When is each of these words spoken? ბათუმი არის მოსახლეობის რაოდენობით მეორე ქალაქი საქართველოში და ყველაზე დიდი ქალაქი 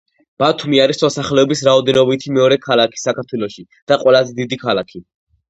ბათუმი 0.43 0.77
არის 0.85 1.01
მოსახლეობის 1.03 1.61
რაოდენობით 1.67 2.25
მეორე 2.39 2.57
ქალაქი 2.65 3.01
საქართველოში 3.03 3.67
და 3.93 4.01
ყველაზე 4.07 4.37
დიდი 4.43 4.61
ქალაქი 4.65 5.05